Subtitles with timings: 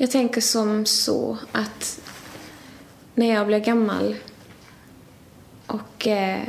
[0.00, 2.00] Jag tänker som så att
[3.14, 4.16] när jag blir gammal
[5.66, 6.42] och, eh,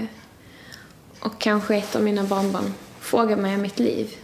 [1.19, 4.15] och kanske ett av mina barnbarn frågar mig om mitt liv,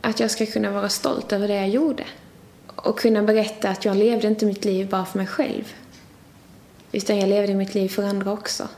[0.00, 2.04] att jag ska kunna vara stolt över det jag gjorde.
[2.66, 5.74] Och kunna berätta att jag levde inte mitt liv bara för mig själv.
[6.92, 8.68] Utan jag levde mitt liv för andra också.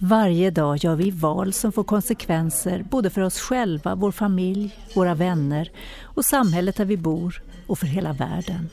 [0.00, 5.14] Varje dag gör vi val som får konsekvenser både för oss själva, vår familj, våra
[5.14, 5.70] vänner
[6.02, 8.68] och samhället där vi bor och för hela världen.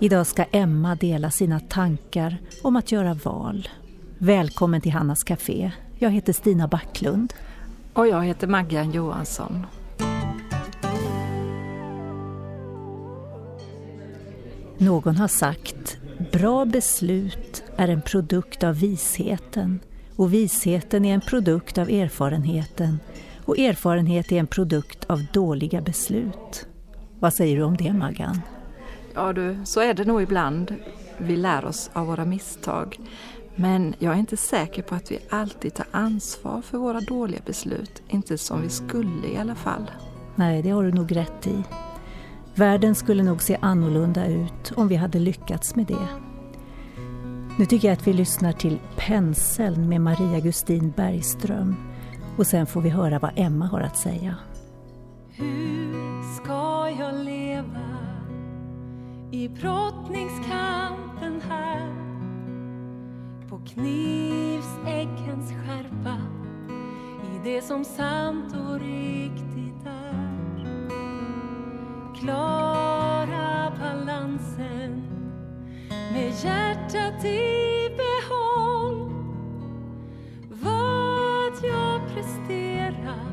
[0.00, 3.68] Idag ska Emma dela sina tankar om att göra val.
[4.18, 5.70] Välkommen till Hannas Café.
[5.98, 7.34] Jag heter Stina Backlund.
[7.92, 9.66] Och jag heter Maggan Johansson.
[14.78, 15.98] Någon har sagt,
[16.32, 19.80] bra beslut är en produkt av visheten
[20.16, 23.00] och visheten är en produkt av erfarenheten
[23.44, 26.66] och erfarenhet är en produkt av dåliga beslut.
[27.20, 28.40] Vad säger du om det Maggan?
[29.14, 30.74] Ja du, så är det nog ibland.
[31.18, 32.98] Vi lär oss av våra misstag.
[33.56, 38.02] Men jag är inte säker på att vi alltid tar ansvar för våra dåliga beslut.
[38.08, 39.90] Inte som vi skulle i alla fall.
[40.34, 41.62] Nej, det har du nog rätt i.
[42.54, 46.08] Världen skulle nog se annorlunda ut om vi hade lyckats med det.
[47.58, 51.76] Nu tycker jag att vi lyssnar till Penseln med Maria Gustin Bergström
[52.36, 54.34] och sen får vi höra vad Emma har att säga.
[55.30, 57.88] Hur ska jag leva
[59.30, 61.94] i brottningskampen här.
[63.48, 66.16] På knivsäggens skärpa
[67.24, 70.38] i det som sant och riktigt är.
[72.20, 75.02] Klara balansen
[76.12, 79.12] med hjärtat i behåll.
[80.50, 83.32] Vad jag presterar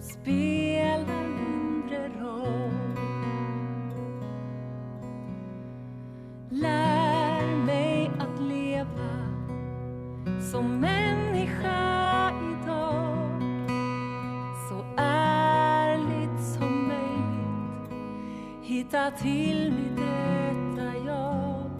[0.00, 0.61] spelar
[18.92, 21.70] hitta till mitt rätta jag.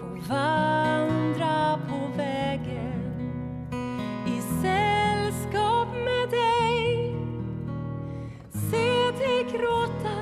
[0.00, 3.12] Få vandra på vägen
[4.26, 7.16] i sällskap med dig.
[8.52, 10.16] Se dig gråta,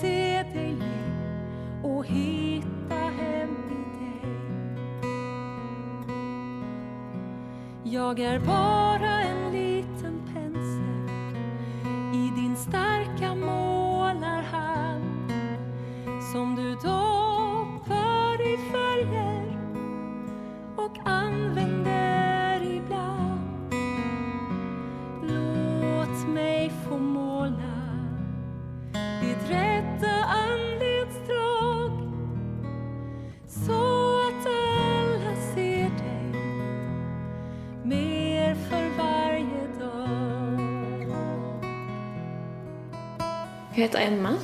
[0.00, 1.02] se dig le
[1.88, 4.24] och hitta hem i dig.
[7.84, 8.79] Jag är barn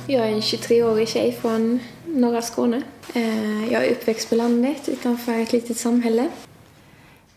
[0.09, 2.83] Jag är en 23-årig tjej från norra Skåne.
[3.13, 6.29] Eh, jag är uppväxt på landet utanför ett litet samhälle.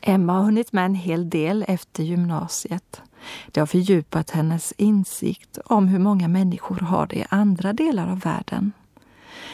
[0.00, 3.00] Emma har hunnit med en hel del efter gymnasiet.
[3.46, 8.20] Det har fördjupat hennes insikt om hur många människor har det i andra delar av
[8.20, 8.72] världen.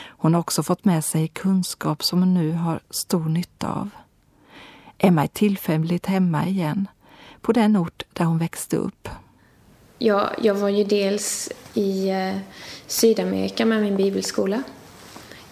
[0.06, 3.88] Hon har också fått med sig kunskap som hon nu har stor nytta av.
[4.98, 6.88] Emma är tillfälligt hemma igen,
[7.41, 9.09] på den ort där hon växte upp.
[9.99, 12.37] Jag, jag var ju dels i eh,
[12.87, 14.62] Sydamerika med min bibelskola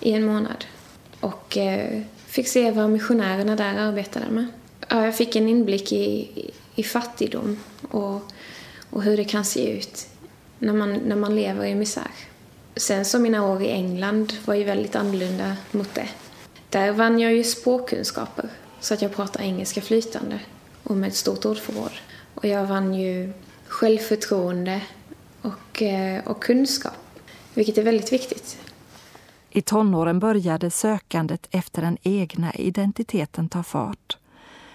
[0.00, 0.64] i en månad
[1.20, 4.46] och eh, fick se vad missionärerna där arbetade med.
[4.88, 7.60] Ja, jag fick en inblick i, i, i fattigdom
[7.90, 8.20] och,
[8.90, 10.06] och hur det kan se ut
[10.58, 12.10] när man, när man lever i misär.
[12.76, 16.08] Sen så mina år i England var ju väldigt annorlunda mot det.
[16.70, 18.48] Där vann jag ju språkkunskaper
[18.80, 20.40] så att jag pratar engelska flytande
[20.82, 21.92] och med ett stort ordförråd.
[22.34, 23.32] Och jag vann ju
[23.74, 24.80] självförtroende
[25.42, 27.20] och, eh, och kunskap,
[27.54, 28.58] vilket är väldigt viktigt.
[29.50, 34.16] I tonåren började sökandet efter den egna identiteten ta fart.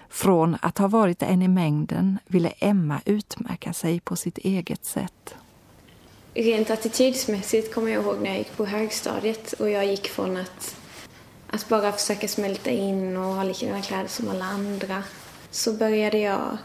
[0.09, 5.35] Från att ha varit en i mängden ville Emma utmärka sig på sitt eget sätt.
[6.33, 10.75] Rent attitydsmässigt kommer jag ihåg när jag gick på högstadiet och jag gick från att,
[11.49, 15.03] att bara försöka smälta in och ha likadana kläder som alla andra
[15.51, 16.57] så började jag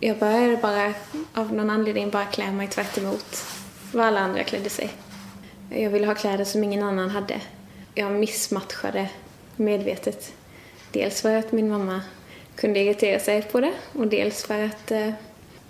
[0.00, 0.94] jag började bara
[1.34, 3.44] av någon anledning bara klä mig tvärt emot
[3.92, 4.90] vad alla andra klädde sig.
[5.70, 7.40] Jag ville ha kläder som ingen annan hade.
[7.94, 9.08] Jag missmatchade
[9.56, 10.32] medvetet.
[10.92, 12.00] Dels för att min mamma
[12.56, 15.10] kunde irritera sig på det och dels för att eh,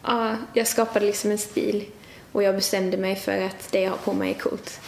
[0.03, 1.85] ja, jag skapade liksom en stil
[2.33, 4.81] och jag bestämde mig för att det jag har på mig är coolt.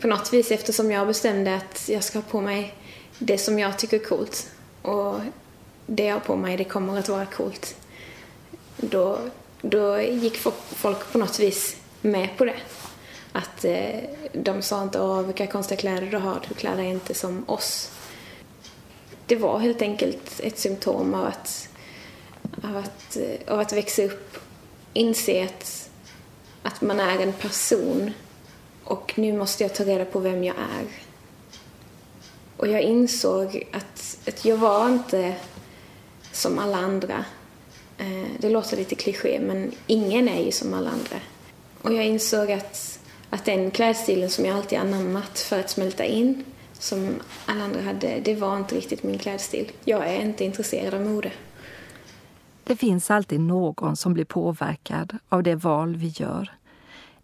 [0.00, 2.74] på något vis eftersom jag bestämde att jag ska ha på mig
[3.18, 4.50] det som jag tycker är coolt
[4.82, 5.20] och
[5.86, 7.76] det jag har på mig det kommer att vara coolt.
[8.90, 9.18] Då,
[9.60, 10.36] då gick
[10.76, 12.56] folk på något vis med på det.
[13.32, 14.00] Att eh,
[14.32, 17.90] de sa inte åh vilka konstiga kläder du har, du klär dig inte som oss.
[19.26, 21.68] Det var helt enkelt ett symptom av att,
[22.62, 24.38] av att, eh, av att växa upp,
[24.92, 25.90] inse att,
[26.62, 28.12] att man är en person
[28.84, 30.86] och nu måste jag ta reda på vem jag är.
[32.56, 35.34] Och jag insåg att, att jag var inte
[36.32, 37.24] som alla andra.
[37.98, 41.16] Eh, det låter lite kliché, men ingen är ju som alla andra.
[41.82, 42.98] Och jag insåg att,
[43.30, 47.14] att den klädstilen som jag alltid anammat för att smälta in, som
[47.46, 49.72] alla andra hade, det var inte riktigt min klädstil.
[49.84, 51.32] Jag är inte intresserad av mode.
[52.64, 56.54] Det finns alltid någon som blir påverkad av det val vi gör.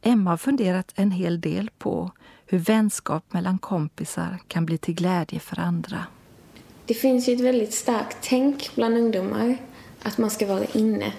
[0.03, 2.11] Emma har funderat en hel del på
[2.47, 6.05] hur vänskap mellan kompisar kan bli till glädje för andra.
[6.87, 9.57] Det finns ju ett väldigt starkt tänk bland ungdomar
[10.03, 11.13] att man ska vara inne.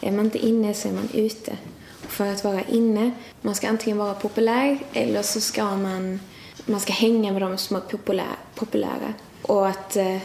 [0.00, 1.56] Är man inte inne så är man ute.
[2.04, 3.10] Och för att vara inne,
[3.40, 6.20] man ska antingen vara populär eller så ska man,
[6.66, 9.14] man ska hänga med de som är populär, populära.
[9.42, 10.18] Och att, eh,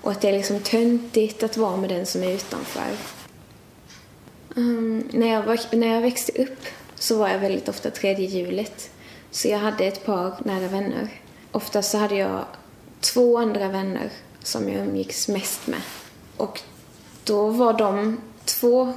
[0.00, 2.90] och att det är liksom töntigt att vara med den som är utanför.
[4.54, 6.58] Um, när, jag var, när jag växte upp
[6.94, 8.90] så var jag väldigt ofta tredje hjulet.
[9.30, 11.08] Så jag hade ett par nära vänner.
[11.52, 12.44] Oftast så hade jag
[13.00, 14.10] två andra vänner
[14.42, 15.80] som jag umgicks mest med.
[16.36, 16.60] Och
[17.24, 18.92] då var de två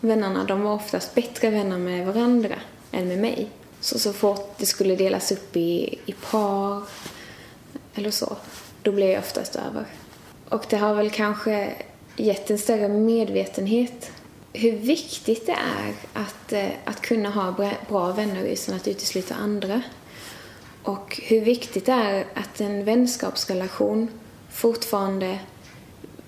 [0.00, 2.54] vännerna, de var oftast bättre vänner med varandra
[2.92, 3.48] än med mig.
[3.80, 6.82] Så så fort det skulle delas upp i, i par
[7.94, 8.36] eller så,
[8.82, 9.84] då blev jag oftast över.
[10.48, 11.72] Och det har väl kanske
[12.16, 14.12] gett en större medvetenhet
[14.52, 19.82] hur viktigt det är att, eh, att kunna ha bra vänner utan att utesluta andra.
[20.82, 24.08] Och hur viktigt det är att en vänskapsrelation
[24.50, 25.38] fortfarande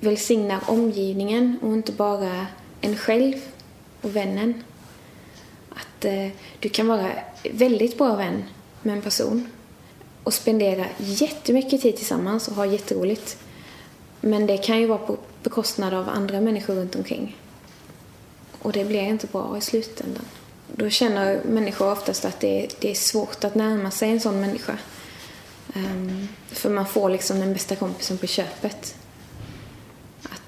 [0.00, 2.46] välsignar omgivningen och inte bara
[2.80, 3.34] en själv
[4.00, 4.64] och vännen.
[5.70, 6.28] Att eh,
[6.60, 7.10] du kan vara
[7.50, 8.44] väldigt bra vän
[8.82, 9.46] med en person
[10.24, 13.38] och spendera jättemycket tid tillsammans och ha jätteroligt.
[14.20, 17.36] Men det kan ju vara på bekostnad av andra människor runt omkring.
[18.62, 20.24] Och det blir inte bra i slutändan.
[20.66, 24.40] Då känner människor oftast att det är, det är svårt att närma sig en sån
[24.40, 24.78] människa.
[25.74, 28.94] Um, för man får liksom den bästa kompisen på köpet.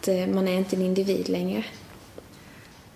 [0.02, 1.64] Att uh, man är inte en individ längre.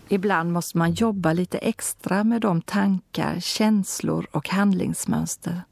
[0.09, 5.63] Ibland måste man jobba lite extra med de tankar, känslor och handlingsmönster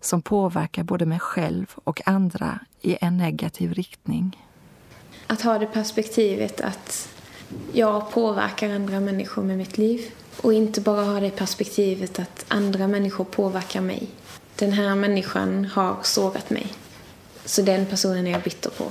[0.00, 4.46] som påverkar både mig själv och andra i en negativ riktning.
[5.26, 7.08] Att ha det perspektivet att
[7.72, 10.00] jag påverkar andra människor med mitt liv.
[10.42, 14.06] Och inte bara ha det perspektivet att andra människor påverkar mig.
[14.56, 16.66] Den här människan har sågat mig.
[17.44, 18.84] Så den personen är jag bitter på.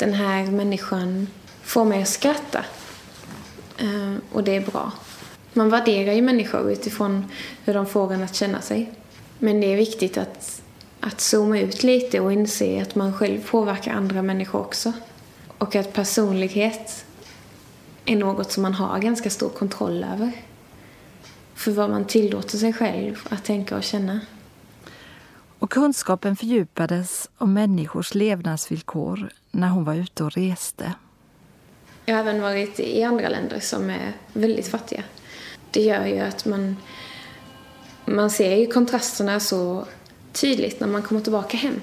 [0.00, 1.28] Den här människan
[1.62, 2.64] får mig att skratta.
[3.78, 4.92] Eh, och det är bra.
[5.52, 7.30] Man värderar ju människor utifrån
[7.64, 8.92] hur de får en att känna sig.
[9.38, 10.62] Men det är viktigt att,
[11.00, 14.92] att zooma ut lite och inse att man själv påverkar andra människor också.
[15.58, 17.04] Och att personlighet
[18.04, 20.32] är något som man har ganska stor kontroll över.
[21.54, 24.20] För vad man tillåter sig själv att tänka och känna.
[25.60, 30.94] Och kunskapen fördjupades om människors levnadsvillkor när hon var ute och reste.
[32.06, 35.02] Jag har även varit i andra länder som är väldigt fattiga.
[35.70, 36.76] Det gör ju att man,
[38.04, 39.86] man ser ju kontrasterna så
[40.32, 41.80] tydligt när man kommer tillbaka hem.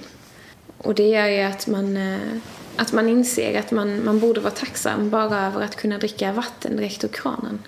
[0.78, 2.38] Och det gör ju att man eh,
[2.78, 6.78] att man inser att man, man borde vara tacksam bara över att kunna dricka vatten
[6.78, 7.60] direkt ur kranen.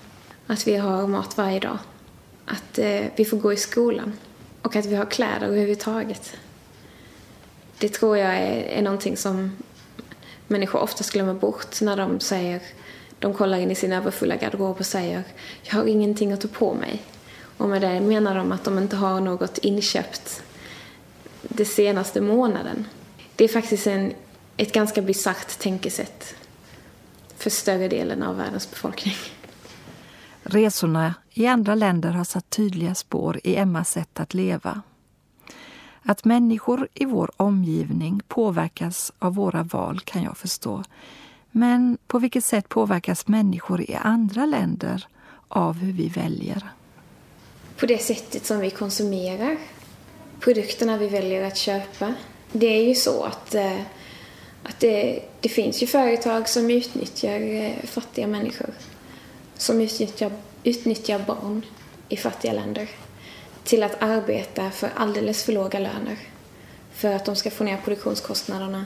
[0.47, 1.77] Att vi har mat varje dag.
[2.45, 4.13] Att eh, vi får gå i skolan.
[4.61, 6.33] Och att vi har kläder överhuvudtaget.
[7.77, 9.57] Det tror jag är, är någonting som
[10.47, 12.61] människor oftast glömmer bort när de säger
[13.19, 15.23] de kollar in i sin överfulla garderob och säger
[15.63, 17.01] jag har ingenting att ta på mig.
[17.57, 20.43] Och med det menar de att de inte har något inköpt
[21.41, 22.87] den senaste månaden.
[23.35, 24.13] Det är faktiskt en
[24.59, 26.35] ett ganska bisarrt tänkesätt
[27.37, 29.15] för större delen av världens befolkning.
[30.51, 34.81] Resorna i andra länder har satt tydliga spår i Emmas sätt att leva.
[36.03, 40.83] Att människor i vår omgivning påverkas av våra val kan jag förstå.
[41.51, 45.07] Men på vilket sätt påverkas människor i andra länder
[45.47, 46.69] av hur vi väljer?
[47.77, 49.57] På det sättet som vi konsumerar
[50.39, 52.13] produkterna vi väljer att köpa.
[52.51, 53.81] Det är ju så att eh,
[54.63, 58.69] att det, det finns ju företag som utnyttjar eh, fattiga människor.
[59.59, 60.31] Som utnyttjar,
[60.63, 61.65] utnyttjar barn
[62.09, 62.89] i fattiga länder.
[63.63, 66.17] till att arbeta för alldeles för låga löner.
[66.93, 68.85] För att de ska få ner produktionskostnaderna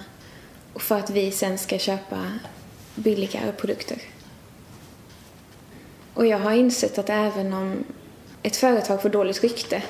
[0.74, 2.32] och för att vi sen ska köpa
[2.96, 3.98] billigare produkter.
[6.14, 7.84] Och jag har insett att även om
[8.42, 9.84] ett företag får dåligt rykte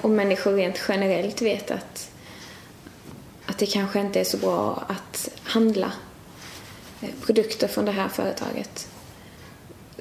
[0.00, 2.10] och människor rent generellt vet att,
[3.46, 5.92] att det kanske inte är så bra att handla
[7.00, 8.91] eh, produkter från det här företaget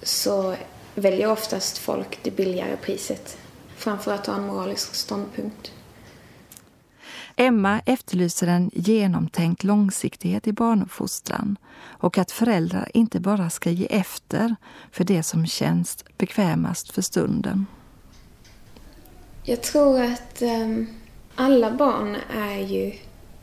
[0.04, 0.56] så
[0.96, 3.38] väljer oftast folk det billigare priset
[3.76, 5.72] framför att ta en moralisk ståndpunkt.
[7.36, 14.56] Emma efterlyser en genomtänkt långsiktighet i barnuppfostran och att föräldrar inte bara ska ge efter
[14.92, 17.66] för det som känns bekvämast för stunden.
[19.44, 20.88] Jag tror att um,
[21.36, 22.94] alla barn är ju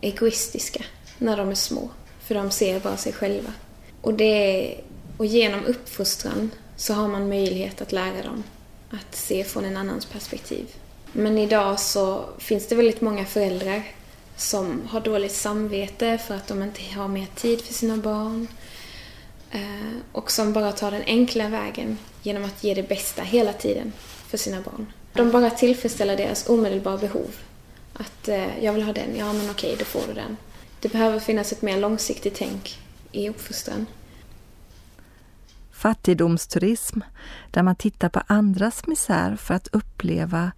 [0.01, 0.85] egoistiska
[1.19, 1.91] när de är små.
[2.21, 3.53] För de ser bara sig själva.
[4.01, 4.75] Och, det,
[5.19, 8.45] och genom uppfostran så har man möjlighet att lära dem
[8.91, 10.67] att se från en annans perspektiv.
[11.13, 13.83] Men idag så finns det väldigt många föräldrar
[14.37, 18.49] som har dåligt samvete för att de inte har mer tid för sina barn.
[19.51, 23.93] Eh, och som bara tar den enkla vägen genom att ge det bästa hela tiden
[24.29, 24.93] för sina barn.
[25.13, 27.37] De bara tillfredsställer deras omedelbara behov.
[27.93, 30.37] Att eh, jag vill ha den, ja men okej, då får du den.
[30.81, 32.79] Det behöver finnas ett mer långsiktigt tänk
[33.13, 33.87] i uppfostran.
[35.79, 37.01] Fattigdomsturism,
[37.51, 40.53] där man tittar på andras misär för att uppleva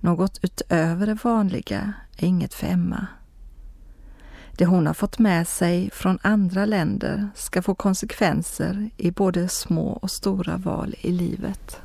[0.00, 3.06] något utöver det vanliga, är inget för Emma.
[4.52, 9.92] Det hon har fått med sig från andra länder ska få konsekvenser i både små
[9.92, 11.80] och stora val i livet.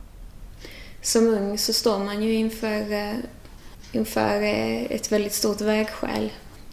[1.01, 3.15] Som ung så står man ju inför, eh,
[3.91, 6.31] inför eh, ett väldigt stort vägskäl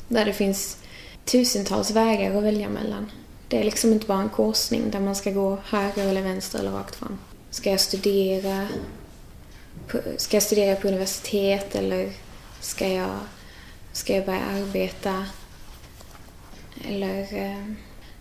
[0.09, 0.79] där det finns
[1.25, 3.11] tusentals vägar att välja mellan.
[3.49, 6.71] Det är liksom inte bara en korsning där man ska gå höger eller vänster eller
[6.71, 7.19] rakt fram.
[7.51, 8.69] Ska jag studera?
[10.17, 12.13] Ska jag studera på universitet eller
[12.61, 13.19] ska jag,
[13.93, 15.25] ska jag börja arbeta?
[16.89, 17.65] Eller eh,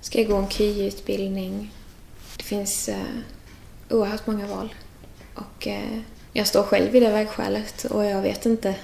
[0.01, 1.71] ska jag gå en KY-utbildning?
[2.37, 2.97] Det finns eh,
[3.89, 4.73] oerhört många val.
[5.35, 5.99] Och eh,
[6.33, 8.75] jag står själv i det vägskälet och jag vet inte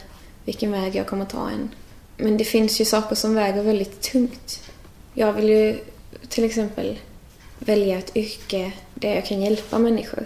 [0.45, 1.69] vilken väg jag kommer ta än.
[2.17, 4.63] Men det finns ju saker som väger väldigt tungt.
[5.13, 5.79] Jag vill ju
[6.29, 6.99] till exempel
[7.59, 10.25] välja ett yrke där jag kan hjälpa människor.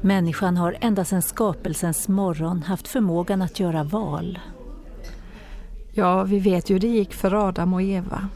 [0.00, 4.38] Människan har ända sedan skapelsens morgon haft förmågan att göra val.
[5.92, 8.28] Ja, vi vet ju hur det gick för Adam och Eva.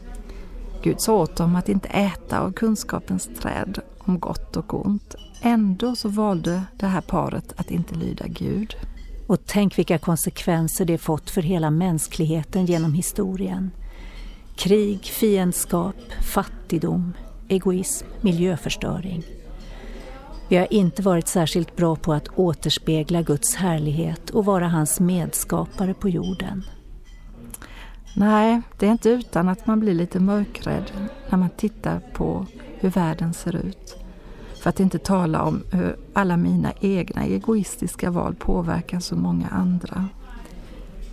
[0.83, 5.15] Gud sa åt dem att inte äta av kunskapens träd om gott och ont.
[5.41, 8.75] Ändå så valde det här paret att inte lyda Gud.
[9.31, 13.71] Och tänk vilka konsekvenser det fått för hela mänskligheten genom historien.
[14.55, 15.95] Krig, fiendskap,
[16.33, 17.13] fattigdom,
[17.47, 19.23] egoism, miljöförstöring.
[20.49, 25.93] Vi har inte varit särskilt bra på att återspegla Guds härlighet och vara hans medskapare
[25.93, 26.63] på jorden.
[28.15, 30.91] Nej, det är inte utan att man blir lite mörkrädd
[31.29, 32.45] när man tittar på
[32.79, 34.00] hur världen ser ut.
[34.61, 40.05] För att inte tala om hur alla mina egna egoistiska val påverkar så många andra.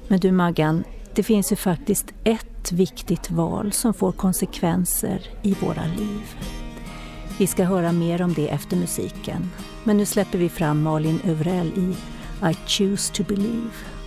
[0.09, 5.85] Men du Maggan, det finns ju faktiskt ett viktigt val som får konsekvenser i våra
[5.99, 6.37] liv.
[7.39, 9.51] Vi ska höra mer om det efter musiken.
[9.85, 11.97] Men nu släpper vi fram Malin Övrell i
[12.51, 13.98] I choose to believe.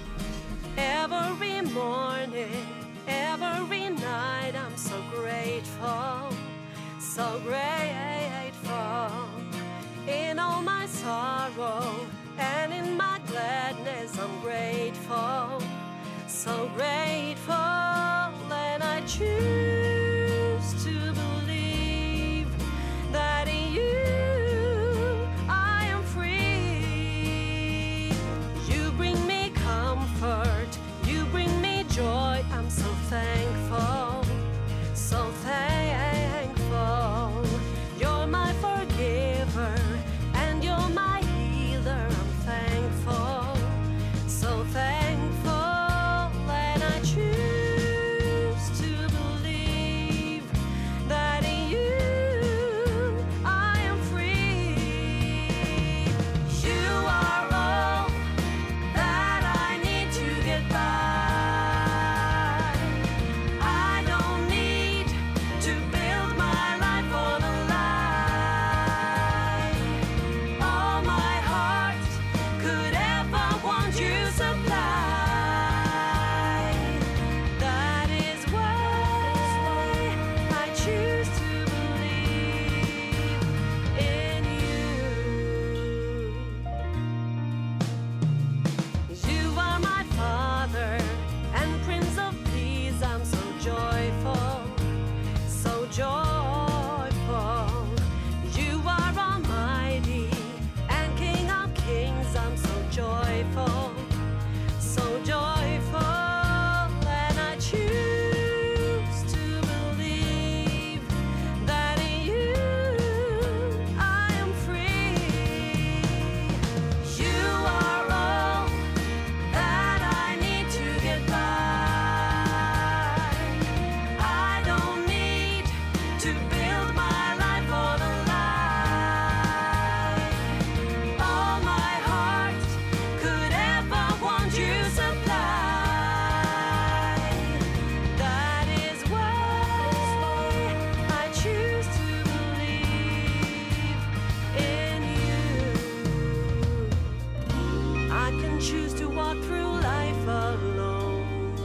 [148.61, 151.55] choose to walk through life alone.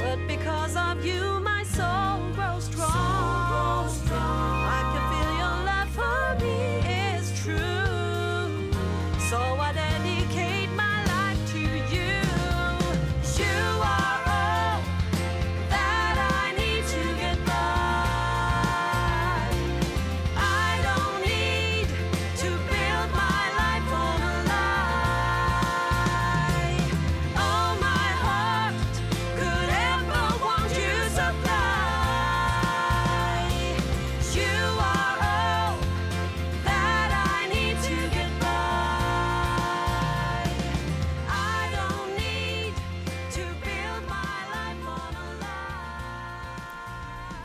[0.00, 1.25] But because of you,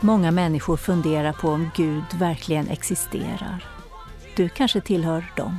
[0.04, 3.64] Många människor funderar på om Gud verkligen existerar.
[4.36, 5.58] Du kanske tillhör dem.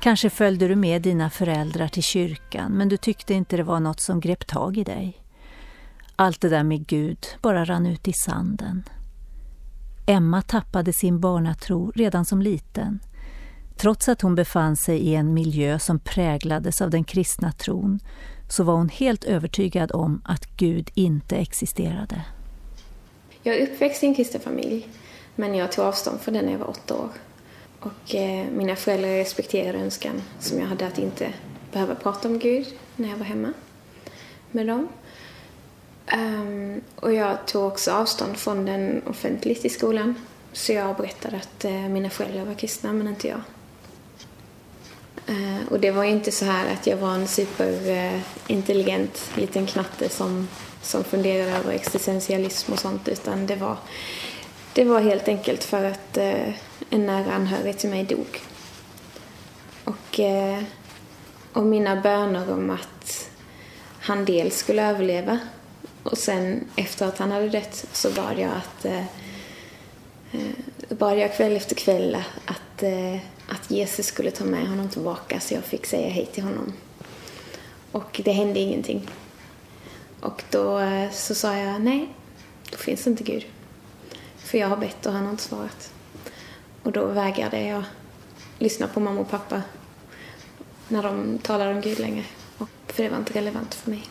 [0.00, 4.00] Kanske följde du med dina föräldrar till kyrkan men du tyckte inte det var något
[4.00, 5.22] som grep tag i dig.
[6.16, 8.82] Allt det där med Gud bara rann ut i sanden.
[10.06, 13.00] Emma tappade sin barnatro redan som liten.
[13.76, 18.00] Trots att hon befann sig i en miljö som präglades av den kristna tron
[18.48, 22.24] så var hon helt övertygad om att Gud inte existerade.
[23.42, 24.88] Jag är uppväxt i en kristen familj,
[25.34, 27.08] men jag tog avstånd från den när jag var åtta år.
[27.80, 31.32] Och eh, mina föräldrar respekterade önskan som jag hade att inte
[31.72, 33.52] behöva prata om Gud när jag var hemma
[34.50, 34.88] med dem.
[36.14, 40.14] Um, och jag tog också avstånd från den offentligt i skolan.
[40.52, 43.40] Så jag berättade att eh, mina föräldrar var kristna, men inte jag.
[45.28, 49.66] Uh, och det var ju inte så här att jag var en superintelligent eh, liten
[49.66, 50.48] knatte som,
[50.82, 53.76] som funderade över existentialism och sånt, utan det var,
[54.72, 56.48] det var helt enkelt för att eh,
[56.90, 58.40] en nära anhörig till mig dog.
[59.84, 60.62] Och, eh,
[61.52, 63.30] och mina böner om att
[64.00, 65.38] han dels skulle överleva
[66.02, 69.04] och sen efter att han hade dött så bad jag att eh,
[70.32, 70.54] eh,
[70.88, 73.14] bad jag kväll efter kväll att, eh,
[73.48, 76.72] att Jesus skulle ta med honom tillbaka så jag fick säga hej till honom.
[77.92, 79.08] Och det hände ingenting.
[80.20, 82.08] Och då eh, så sa jag nej,
[82.70, 83.44] då finns inte Gud.
[84.36, 85.92] För jag har bett och han har inte svarat.
[86.82, 87.82] Och då vägrade jag
[88.58, 89.62] lyssna på mamma och pappa
[90.88, 92.24] när de talade om Gud längre.
[92.58, 94.02] Och- För det var inte relevant för mig.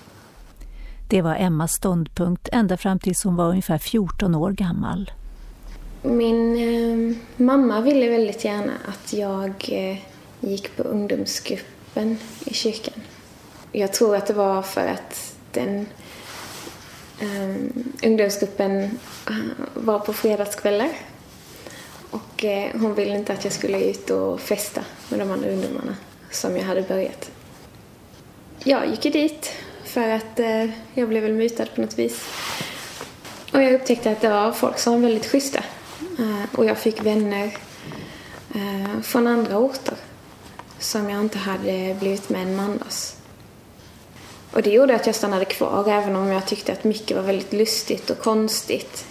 [1.10, 5.12] Det var Emmas ståndpunkt ända fram tills hon var ungefär 14 år gammal.
[6.02, 9.98] Min eh, mamma ville väldigt gärna att jag eh,
[10.40, 12.94] gick på ungdomsgruppen i kyrkan.
[13.72, 15.88] Jag tror att det var för att den
[17.22, 19.36] um, ungdomsgruppen eh,
[19.74, 20.90] var på fredagskvällar.
[22.10, 25.96] Och uh, hon ville inte att jag skulle ut och festa med de andra ungdomarna
[26.32, 27.32] som jag hade börjat.
[28.64, 32.26] Jag gick ju dit för att uh, jag blev väl mutad på något vis.
[33.54, 35.64] Och jag upptäckte att det var folk som var väldigt schyssta.
[36.20, 37.58] Uh, och jag fick vänner
[39.02, 39.96] från andra orter
[40.80, 43.19] som jag inte hade blivit med en annars.
[44.54, 47.54] Och det gjorde att jag stannade kvar även om jag tyckte att mycket var väldigt
[47.54, 49.06] lustigt och konstigt.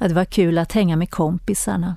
[0.00, 1.96] Ja, det var kul att hänga med kompisarna.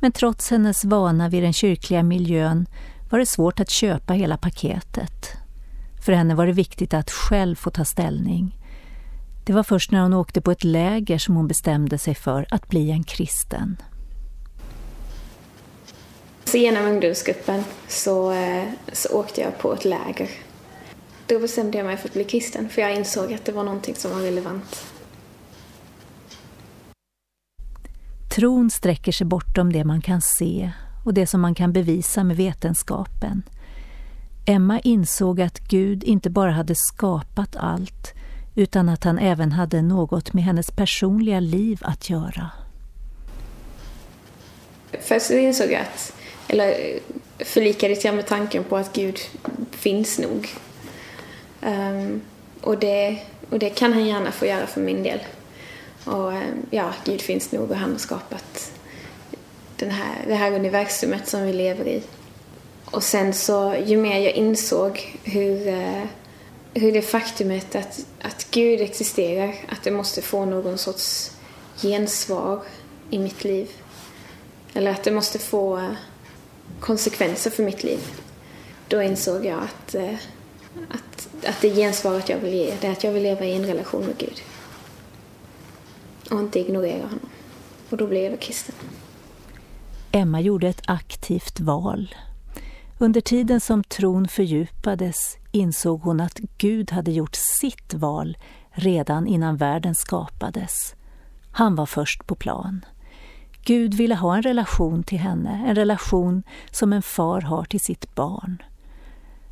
[0.00, 2.66] Men trots hennes vana vid den kyrkliga miljön
[3.10, 5.32] var det svårt att köpa hela paketet.
[6.04, 8.58] För henne var det viktigt att själv få ta ställning.
[9.44, 12.68] Det var först när hon åkte på ett läger som hon bestämde sig för att
[12.68, 13.76] bli en kristen.
[16.46, 20.30] Så genom ungdomsgruppen så, eh, så åkte jag på ett läger.
[21.26, 23.94] Då bestämde jag mig för att bli kristen för jag insåg att det var någonting
[23.94, 24.86] som var relevant.
[28.34, 30.70] Tron sträcker sig bortom det man kan se
[31.04, 33.42] och det som man kan bevisa med vetenskapen.
[34.46, 38.14] Emma insåg att Gud inte bara hade skapat allt
[38.54, 42.50] utan att han även hade något med hennes personliga liv att göra.
[45.00, 46.15] Först så insåg jag att,
[46.48, 46.98] eller
[47.38, 49.18] förlikades jag med tanken på att Gud
[49.70, 50.48] finns nog.
[51.62, 52.22] Um,
[52.60, 53.18] och, det,
[53.50, 55.20] och det kan han gärna få göra för min del.
[56.04, 58.72] Och ehm, ja, Gud finns nog och han har skapat
[59.76, 62.02] den här, det här universumet som vi lever i.
[62.84, 66.02] Och sen så, ju mer jag insåg hur, eh,
[66.74, 71.32] hur det faktumet att, att Gud existerar, att det måste få någon sorts
[71.76, 72.62] gensvar
[73.10, 73.68] i mitt liv.
[74.74, 75.90] Eller att det måste få eh,
[76.80, 77.98] konsekvenser för mitt liv.
[78.88, 80.14] Då insåg jag att, eh,
[80.90, 83.66] att, att det gensvaret jag vill ge, det är att jag vill leva i en
[83.66, 84.42] relation med Gud.
[86.30, 87.28] Och inte ignorera honom.
[87.90, 88.74] Och då blev jag kristen.
[90.12, 92.14] Emma gjorde ett aktivt val.
[92.98, 98.36] Under tiden som tron fördjupades insåg hon att Gud hade gjort sitt val
[98.70, 100.94] redan innan världen skapades.
[101.50, 102.84] Han var först på plan.
[103.66, 108.14] Gud ville ha en relation till henne, en relation som en far har till sitt
[108.14, 108.62] barn.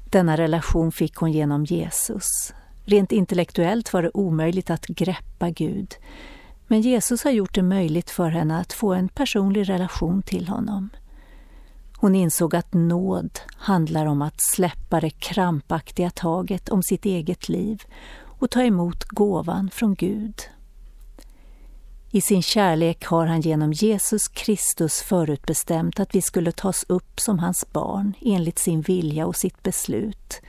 [0.05, 2.55] Denna relation fick hon genom Jesus.
[2.85, 5.95] Rent intellektuellt var det omöjligt att greppa Gud,
[6.67, 10.89] men Jesus har gjort det möjligt för henne att få en personlig relation till honom.
[11.97, 17.83] Hon insåg att nåd handlar om att släppa det krampaktiga taget om sitt eget liv
[18.23, 20.35] och ta emot gåvan från Gud.
[22.15, 27.39] I sin kärlek har han genom Jesus Kristus förutbestämt att vi skulle tas upp som
[27.39, 30.41] hans barn enligt sin vilja och sitt beslut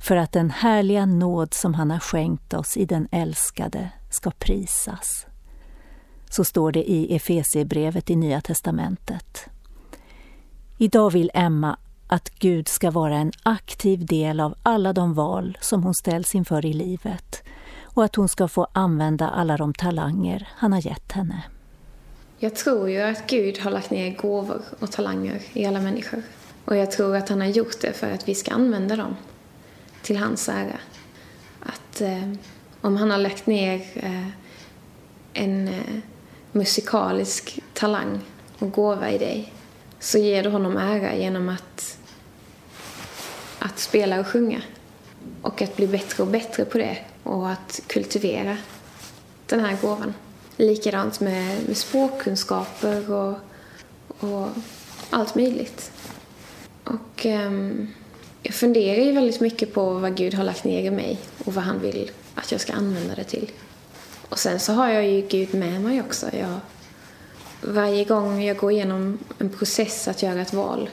[0.00, 5.26] för att den härliga nåd som han har skänkt oss i den älskade ska prisas.
[6.30, 9.46] Så står det i Efesierbrevet i Nya testamentet.
[10.78, 15.82] Idag vill Emma att Gud ska vara en aktiv del av alla de val som
[15.82, 17.42] hon ställs inför i livet
[17.94, 21.42] och att hon ska få använda alla de talanger han har gett henne.
[22.38, 26.22] Jag tror ju att Gud har lagt ner gåvor och talanger i alla människor.
[26.64, 29.16] Och jag tror att han har gjort det för att vi ska använda dem
[30.02, 30.78] till hans ära.
[31.60, 32.32] Att eh,
[32.80, 34.28] om han har lagt ner eh,
[35.32, 36.00] en eh,
[36.52, 38.20] musikalisk talang
[38.58, 39.52] och gåva i dig
[40.00, 41.98] så ger du honom ära genom att,
[43.58, 44.62] att spela och sjunga.
[45.42, 48.56] Och att bli bättre och bättre på det och att kultivera
[49.46, 50.14] den här gåvan.
[50.56, 53.34] Likadant med, med språkkunskaper och,
[54.18, 54.48] och
[55.10, 55.92] allt möjligt.
[56.84, 57.88] Och um,
[58.42, 61.64] jag funderar ju väldigt mycket på vad Gud har lagt ner i mig och vad
[61.64, 63.50] han vill att jag ska använda det till.
[64.28, 66.26] Och sen så har jag ju Gud med mig också.
[66.36, 66.60] Jag,
[67.60, 70.90] varje gång jag går igenom en process att göra ett val,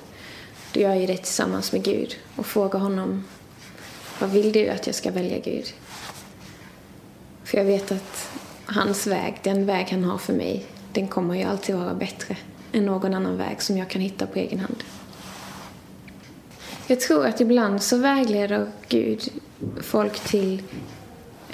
[0.74, 3.24] då gör jag det tillsammans med Gud och frågar honom
[4.20, 5.74] vad vill du att jag ska välja Gud?
[7.43, 8.30] För jag vet att
[8.65, 12.38] hans väg, den väg han har för mig, den kommer ju alltid vara bättre
[12.71, 14.84] än någon annan väg som jag kan hitta på egen hand.
[16.88, 19.30] Jag tror att ibland så vägleder Gud
[19.82, 20.63] folk till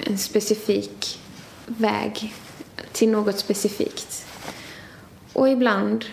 [0.04, 1.20] en specifik
[1.66, 2.34] väg,
[2.92, 4.26] till något specifikt.
[5.32, 6.04] Och ibland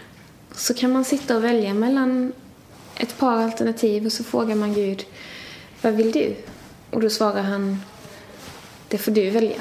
[0.56, 2.34] så kan man sitta och välja mellan
[2.98, 5.06] ett par alternativ och så frågar man Gud,
[5.82, 6.36] vad vill du?
[6.92, 7.82] Och då svarar han,
[8.96, 9.58] det får du välja.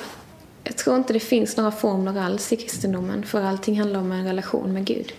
[0.65, 4.25] Jag tror inte det finns några formler alls i kristendomen för allting handlar om en
[4.25, 5.13] relation med Gud.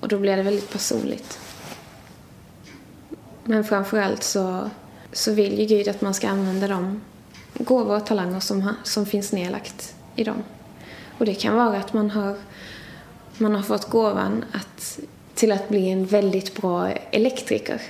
[0.00, 1.38] Och då blir det väldigt personligt.
[3.44, 4.70] Men framförallt så,
[5.12, 7.00] så vill ju Gud att man ska använda de
[7.54, 10.42] gåvor och talanger som, som finns nedlagt i dem.
[11.18, 12.36] Och det kan vara att man har,
[13.38, 14.98] man har fått gåvan att,
[15.34, 17.82] till att bli en väldigt bra elektriker.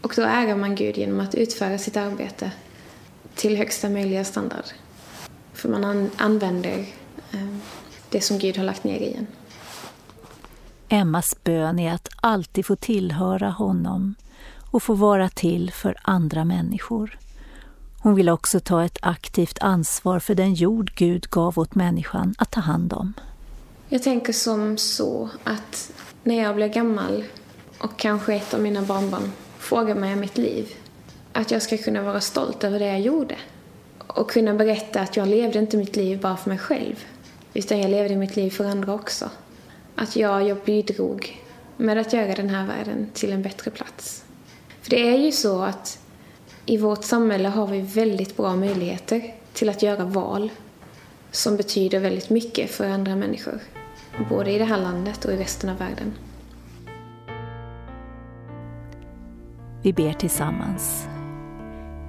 [0.00, 2.50] Och då ärar man Gud genom att utföra sitt arbete
[3.36, 4.64] till högsta möjliga standard.
[5.52, 6.78] För man an, använder
[7.32, 7.56] eh,
[8.10, 9.26] det som Gud har lagt ner i en.
[10.88, 14.14] Emmas bön är att alltid få tillhöra honom
[14.70, 17.18] och få vara till för andra människor.
[18.02, 22.50] Hon vill också ta ett aktivt ansvar för den jord Gud gav åt människan att
[22.50, 23.12] ta hand om.
[23.88, 27.24] Jag tänker som så att när jag blir gammal
[27.78, 30.68] och kanske ett av mina barnbarn frågar mig om mitt liv,
[31.36, 33.36] att jag ska kunna vara stolt över det jag gjorde.
[34.06, 37.04] Och kunna berätta att jag levde inte mitt liv bara för mig själv,
[37.54, 39.30] utan jag levde mitt liv för andra också.
[39.94, 41.42] Att jag, jag bidrog
[41.76, 44.24] med att göra den här världen till en bättre plats.
[44.82, 45.98] För det är ju så att
[46.66, 50.50] i vårt samhälle har vi väldigt bra möjligheter till att göra val
[51.30, 53.60] som betyder väldigt mycket för andra människor.
[54.28, 56.12] Både i det här landet och i resten av världen.
[59.82, 61.06] Vi ber tillsammans.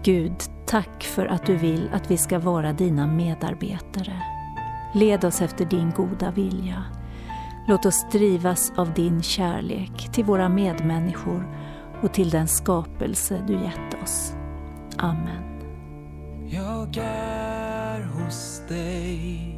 [0.04, 4.22] Gud, tack för att du vill att vi ska vara dina medarbetare.
[4.94, 6.84] Led oss efter din goda vilja.
[7.68, 11.48] Låt oss drivas av din kärlek till våra medmänniskor
[12.02, 14.34] och till den skapelse du gett oss.
[14.98, 15.44] Amen.
[16.50, 19.58] Jag är hos dig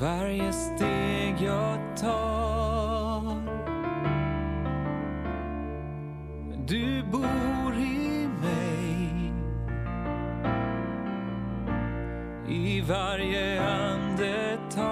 [0.00, 3.75] Varje steg jag tar
[6.66, 9.32] du bor i mig.
[12.48, 14.86] I varje andetag.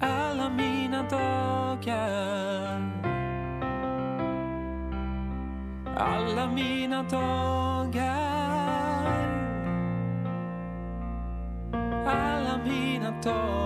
[0.00, 2.80] Alla mina dagar.
[5.96, 7.98] Alla mina dagar.
[12.06, 13.57] Alla mina dagar.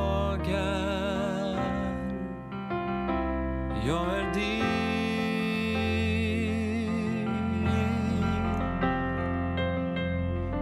[3.87, 4.63] Jag är din.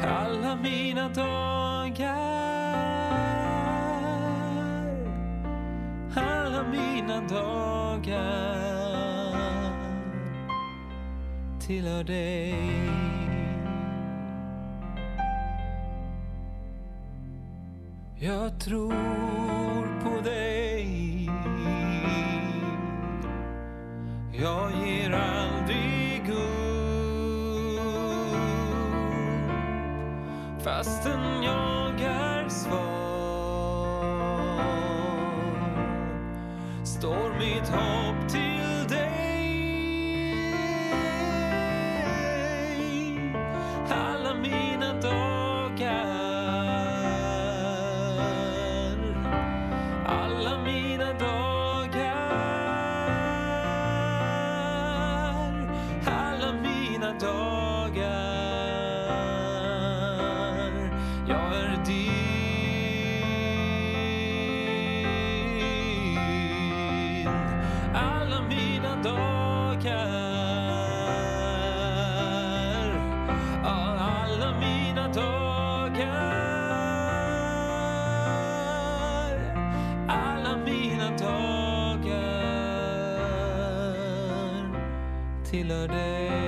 [0.07, 2.45] alla mina dagar,
[6.15, 8.55] alla mina dagar
[11.61, 13.14] tillhör dig.
[18.25, 21.31] Jag tror på dig.
[24.33, 26.45] Jag ger aldrig upp.
[30.63, 33.05] Fastän jag är svag
[36.85, 38.44] står mitt hopp till
[85.51, 86.45] tillhör dig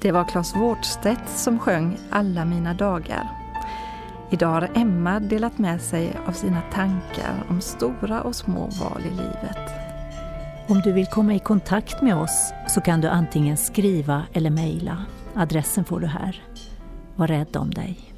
[0.00, 3.28] Det var Claes Wårdstedt som sjöng Alla mina dagar.
[4.30, 9.10] Idag har Emma delat med sig av sina tankar om stora och små val i
[9.10, 9.70] livet.
[10.68, 15.04] Om du vill komma i kontakt med oss så kan du antingen skriva eller mejla.
[15.34, 16.42] Adressen får du här.
[17.16, 18.17] Var rädd om dig.